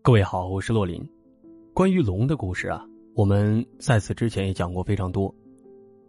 [0.00, 1.06] 各位好，我是洛林。
[1.74, 2.82] 关于龙的故事啊，
[3.14, 5.34] 我们在此之前也讲过非常多。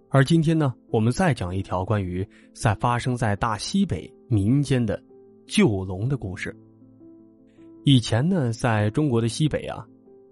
[0.09, 5.01] 而今天呢，我们再讲一条关于在发生在大西北民间的
[5.47, 6.55] 救龙的故事。
[7.83, 9.85] 以前呢，在中国的西北啊，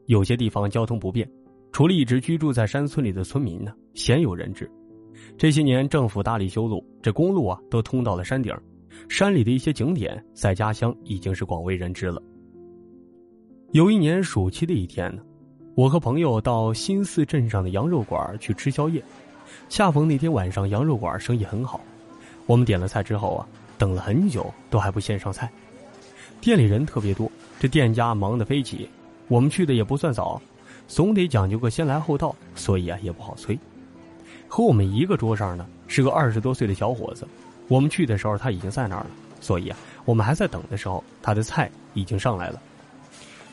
[0.05, 1.29] 有些地方交通不便，
[1.71, 4.69] 除了一直居住在山村里的村民呢，鲜有人知。
[5.35, 8.55] 这些年，政府大力修路，这公路啊都通到了山顶，
[9.09, 12.21] 山里的一些景点在家乡已经是广为人知了。
[13.73, 15.21] 有一年暑期的一天呢，
[15.75, 19.04] 我和朋友到新寺镇上的羊肉馆去吃宵夜，
[19.68, 21.82] 恰逢那天晚上羊肉馆生意很好。
[22.46, 23.46] 我们点了菜之后啊，
[23.77, 25.51] 等了很久都还不先上菜，
[26.39, 27.29] 店里人特别多，
[27.60, 28.88] 这店家忙得飞起。
[29.27, 30.41] 我们去的也不算早，
[30.88, 33.59] 总得讲究个先来后到，所以啊也不好催。
[34.47, 37.27] 和我们一个桌上呢是个二十多岁的小伙子，
[37.67, 42.61] 我们去的时候他已经在那儿了，所以啊我们还在等的时候，他的菜已经上来了。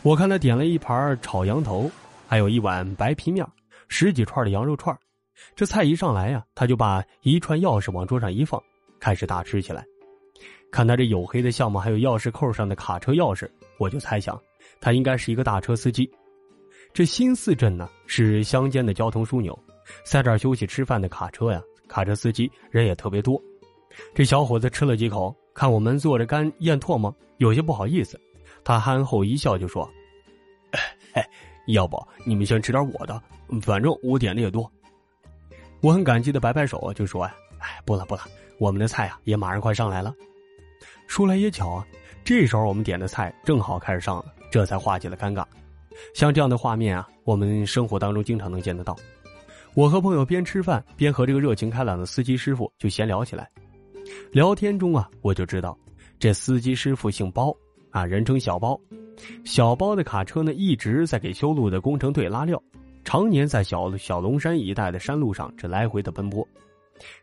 [0.05, 1.91] 我看他点了一盘炒羊头，
[2.29, 3.43] 还有一碗白皮面，
[3.88, 4.95] 十几串的羊肉串。
[5.57, 8.63] 这菜一上来呀，他就把一串钥匙往桌上一放，
[9.01, 9.83] 开始大吃起来。
[10.71, 14.38] 看他这黝黑的相貌，还有钥匙扣上的卡车钥匙，我就猜想
[14.79, 16.09] 他应该是一个大车司机。
[16.93, 19.59] 这新四镇呢是乡间的交通枢纽，
[20.05, 23.41] 在这儿休息吃饭的卡车呀，卡车司机人也特别多。
[24.15, 28.21] 这小伙子吃了几口，看我们坐着干咽唾沫，有些不好意思。
[28.65, 29.88] 他憨厚一笑，就说
[31.12, 31.29] ：“哎，
[31.66, 33.23] 要不你们先吃点我的，
[33.62, 34.71] 反正我点的也多。”
[35.82, 38.23] 我很感激的摆摆手，就说：“呀，哎，不了不了，
[38.59, 40.15] 我们的菜啊也马上快上来了。”
[41.06, 41.87] 说来也巧啊，
[42.24, 45.45] 这时候我们点的菜正好开始上了，这才化解了尴尬。
[46.15, 48.96] 像这样的画面啊，我们生活当中经常能见得到。
[49.74, 53.51] 我和朋友边吃饭边和这个热情开朗的司机师傅就闲聊起来。
[54.32, 55.78] 聊天中啊，我就知道
[56.18, 57.54] 这司机师傅姓包。
[57.95, 58.78] 啊，人称小包，
[59.45, 62.60] 小包的卡车呢一直在给修路的工程队拉料，
[63.04, 66.44] 常年在小小龙山一带的山路上这来回的奔波。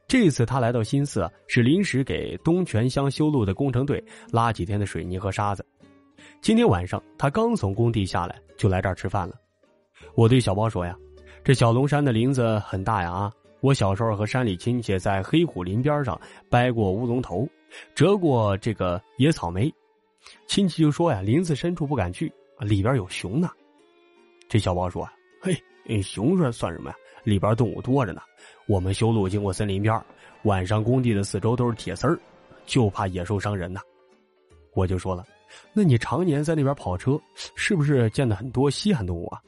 [0.08, 5.66] 这次他来到新寺，是临时给东泉乡修路的工程队拉几天的水泥和沙子。
[6.40, 9.36] 今天晚上他刚从工地下来，就来这儿吃饭了。
[10.16, 10.96] 我对小包说呀
[11.44, 13.34] ：“这小龙山的林子很大呀啊！
[13.60, 16.18] 我小时候和山里亲戚在黑虎林边上
[16.50, 17.46] 掰过乌龙头，
[17.94, 19.70] 折过这个野草莓。”
[20.48, 23.50] 亲戚就说呀：“林子深处不敢去，里边有熊呢。”
[24.48, 25.08] 这小包说
[25.42, 26.96] ：“嘿，熊说算什么呀？
[27.24, 28.22] 里边动物多着呢。
[28.68, 30.04] 我们修路经过森林边，
[30.44, 32.20] 晚上工地的四周都是铁丝儿，
[32.66, 33.80] 就怕野兽伤人呢。”
[34.74, 35.26] 我就说了
[35.74, 39.42] ：“那你常年在那边跑车，是不是见的很多稀罕动物啊？”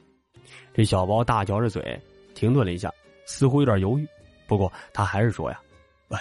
[0.74, 2.00] 这小包大嚼着嘴，
[2.34, 2.92] 停顿了一下，
[3.24, 4.06] 似乎有点犹豫。
[4.46, 5.60] 不过他还是说呀
[6.08, 6.18] ：“喂，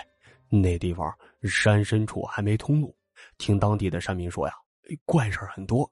[0.49, 1.13] 那地方
[1.43, 2.95] 山深处还没通路。”
[3.37, 4.53] 听当地的山民说呀，
[5.05, 5.89] 怪事儿很多。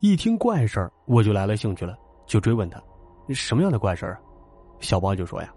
[0.00, 1.96] 一听怪事儿我就来了兴趣了，
[2.26, 2.82] 就追问他，
[3.30, 4.18] 什么样的怪事啊？
[4.80, 5.52] 小包就说呀，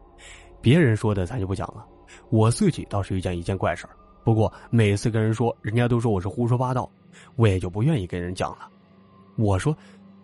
[0.62, 1.86] 别人说的咱就不讲了，
[2.30, 6.90] 我自己倒是遇见一件怪事儿不过每次跟人说，人家都说我是胡说八道，
[7.36, 8.70] 我也就不愿意跟人讲了。
[9.36, 9.76] 我说，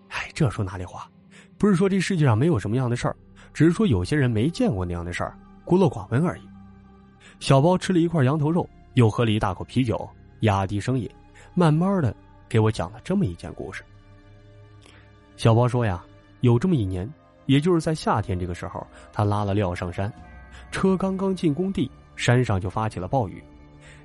[0.09, 1.09] 哎，这说哪里话？
[1.57, 3.15] 不是说这世界上没有什么样的事儿，
[3.53, 6.41] 只是说有些人没见过那样的事儿，孤陋寡闻而已。
[7.39, 10.07] 小包吃了一块羊头肉，又喝了一大口啤酒。
[10.41, 11.09] 压低声音，
[11.53, 12.15] 慢慢的
[12.47, 13.83] 给我讲了这么一件故事。
[15.35, 16.03] 小包说呀，
[16.41, 17.07] 有这么一年，
[17.45, 20.11] 也就是在夏天这个时候，他拉了料上山，
[20.71, 23.43] 车刚刚进工地，山上就发起了暴雨，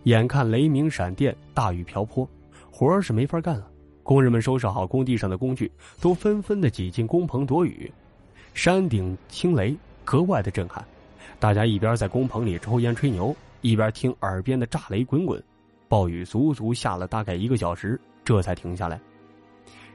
[0.04, 2.28] 眼看雷鸣闪电，大雨瓢泼，
[2.70, 3.68] 活儿是没法干了。
[4.02, 5.70] 工人们收拾好工地上的工具，
[6.00, 7.90] 都纷纷的挤进工棚躲雨。
[8.52, 10.84] 山顶听雷，格外的震撼。
[11.38, 15.42] 大家一边在工棚里抽烟吹牛，一边听耳边的炸雷滚滚。
[15.92, 18.98] 暴雨足足下了大概一个小时，这才停下来。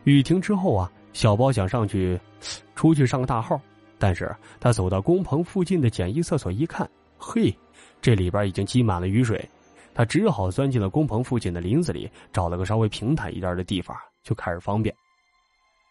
[0.04, 2.22] 雨停之后啊，小包想上去，
[2.76, 3.60] 出去上个大号，
[3.98, 6.88] 但是他走到工棚附近的简易厕所一看，
[7.18, 7.52] 嘿，
[8.00, 9.44] 这里边已经积满了雨水，
[9.96, 14.96] 他只好钻进了工棚附近的林子里，找了个稍微平坦一点的地方，就开始方便。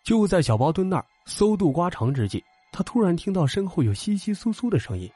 [0.04, 2.40] 就在小包蹲那儿搜肚刮肠之际，
[2.70, 5.10] 他突然听到身后有窸窸窣窣的声音，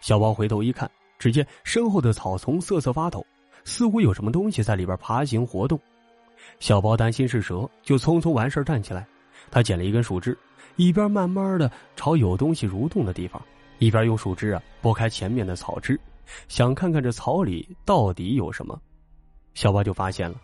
[0.00, 0.88] 小包回头一看，
[1.18, 3.26] 只见身后的草丛瑟瑟发抖。
[3.64, 5.78] 似乎有什么东西在里边爬行活动，
[6.58, 9.06] 小包担心是蛇，就匆匆完事站起来。
[9.50, 10.36] 他捡了一根树枝，
[10.76, 13.42] 一边慢慢的朝有东西蠕动的地方，
[13.78, 15.98] 一边用树枝啊拨开前面的草枝，
[16.48, 18.80] 想看看这草里到底有什么。
[19.54, 20.36] 小包就发现了，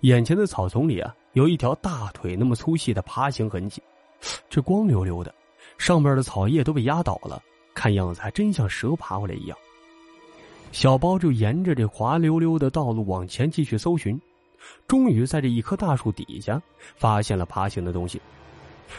[0.00, 3.82] 眼前的草丛里啊有一条大腿那么粗细的爬行痕迹，
[4.48, 5.34] 这光溜溜的，
[5.76, 7.42] 上面的草叶都被压倒了，
[7.74, 9.58] 看样子还真像蛇爬过来一样。
[10.74, 14.20] 小包就沿着这滑溜溜的道路往前继续搜寻，
[14.88, 16.60] 终于在这一棵大树底下
[16.96, 18.20] 发现了爬行的东西。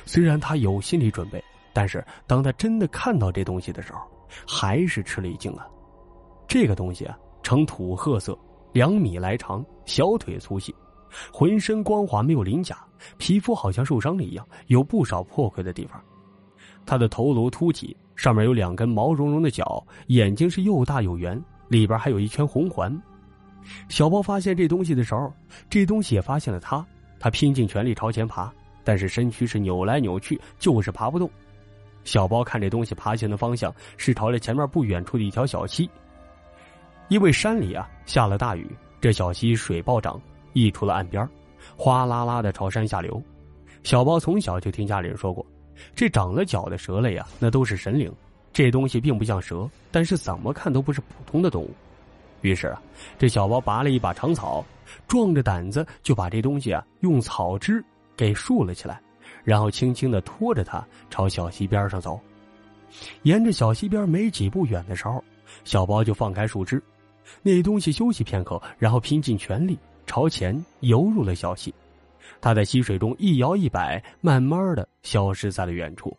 [0.05, 1.43] 虽然他有心理准备，
[1.73, 3.99] 但是当他真的看到这东西的时候，
[4.47, 5.67] 还是吃了一惊啊！
[6.47, 8.39] 这个东西啊，呈土褐色，
[8.71, 10.73] 两米来长，小腿粗细，
[11.29, 12.77] 浑身光滑，没有鳞甲，
[13.17, 16.01] 皮肤好像受伤了一样，有不少破溃的地方。
[16.85, 22.95] 它的头颅凸起，上面有两根毛茸茸的角，眼睛是又大又圆，里边还有一圈红环。
[23.89, 25.33] 小包发现这东西的时候，
[25.69, 26.85] 这东西也发现了他，
[27.19, 28.51] 他拼尽全力朝前爬。
[28.83, 31.27] 但是身躯是扭来扭去，就是爬不动。
[32.03, 35.89] 小包看这东西爬行的方向是朝着前面不远处的一条小溪。
[37.07, 38.69] 因为山里啊下了大雨，
[39.01, 40.21] 这小溪水暴涨，
[40.53, 41.27] 溢出了岸边，
[41.75, 43.19] 哗啦啦的朝山下流。
[43.81, 45.43] 小包从小就听家里人说过，
[45.95, 48.13] 这长了脚的蛇类啊，那都是神灵。
[48.55, 51.69] 这东西并不像蛇，但是怎么看都不是普通的动物。
[52.39, 52.81] 于是啊，
[53.19, 54.63] 这小包拔了一把长草，
[55.09, 57.83] 壮着胆子就把这东西啊用草枝。
[58.15, 59.01] 给竖了起来，
[59.43, 62.17] 然后轻轻的拖着它朝小溪边上走。
[63.23, 65.21] 沿着小溪边没几步远的时候，
[65.65, 66.81] 小包就放开树枝，
[67.41, 71.73] 那东西休息片刻，然后拼尽全力朝前游入了小溪。
[72.39, 76.17] 它在溪水中一摇一摆，慢慢的消失在了远处。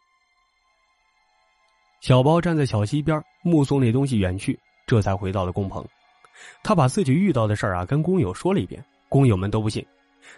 [2.01, 5.85] 小包站在小溪边，目送那东西远去，这才回到了工棚。
[6.63, 9.85] 他把自己遇到的事儿啊跟工友说了一遍，工友们都不信。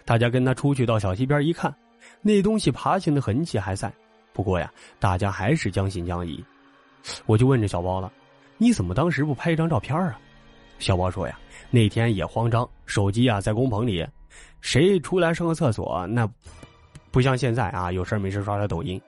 [0.05, 1.73] 大家跟他出去到小溪边一看，
[2.21, 3.91] 那东西爬行的痕迹还在。
[4.33, 6.43] 不过呀，大家还是将信将疑。
[7.25, 8.11] 我就问这小包了
[8.57, 10.19] ：“你怎么当时不拍一张照片啊？”
[10.79, 11.37] 小包说：“呀，
[11.69, 14.07] 那天也慌张，手机啊在工棚里，
[14.61, 16.27] 谁出来上个厕所，那
[17.11, 19.01] 不像现在啊，有事没事刷刷抖音，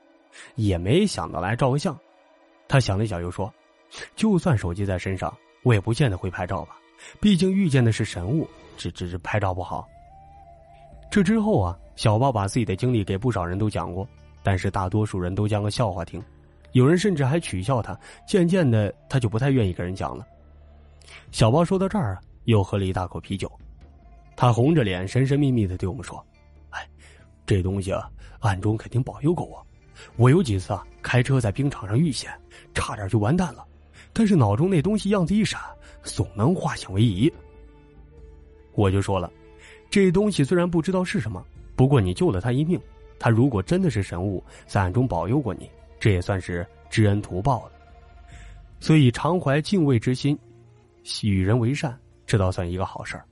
[0.55, 1.97] 也没想到来照个相。”
[2.71, 3.53] 他想了想，又说
[4.15, 6.77] ：“就算手机在身上，我也不见得会拍照吧，
[7.19, 8.47] 毕竟遇见的是神物，
[8.77, 9.85] 只只是拍照不好。”
[11.11, 14.07] 这之后啊，小包把自己的经历给不少人都讲过，
[14.41, 16.23] 但是大多数人都讲个笑话听，
[16.71, 17.99] 有人甚至还取笑他。
[18.25, 20.25] 渐渐的，他就不太愿意跟人讲了。
[21.33, 23.51] 小包说到这儿啊，又喝了一大口啤酒，
[24.37, 26.25] 他红着脸，神神秘秘的对我们说
[26.71, 26.87] ：“哎，
[27.45, 28.09] 这东西啊，
[28.39, 29.61] 暗中肯定保佑过我。
[30.17, 32.31] 我有几次啊，开车在冰场上遇险，
[32.73, 33.65] 差点就完蛋了，
[34.13, 35.59] 但是脑中那东西样子一闪，
[36.03, 37.31] 总能化险为夷。”
[38.73, 39.31] 我就说了。
[39.89, 41.45] 这东西虽然不知道是什么，
[41.75, 42.79] 不过你救了他一命，
[43.19, 45.69] 他如果真的是神物，在暗中保佑过你，
[45.99, 47.73] 这也算是知恩图报了。
[48.79, 50.39] 所以常怀敬畏之心，
[51.23, 53.25] 与人为善，这倒算一个好事儿。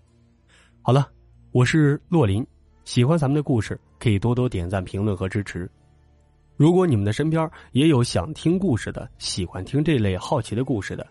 [0.82, 1.10] 好了，
[1.52, 2.46] 我是洛林，
[2.84, 5.72] 喜欢咱们的故事，可以多多点赞、评论和支持。
[6.60, 11.08] 如果你们的身边也有想听故事的，喜欢听这类好奇的故事的，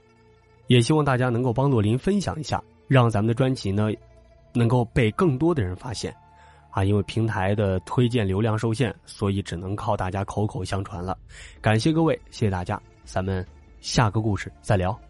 [0.67, 3.91] 也希望大家能够帮洛林分享一下，让咱们的专辑呢。
[4.53, 6.15] 能够被更多的人发现，
[6.71, 11.17] 啊，因为平台的推荐流量受限，所以只能靠大家口口相传了。
[11.63, 13.47] 感谢各位，谢谢大家，咱们
[13.81, 15.08] 下个故事再聊。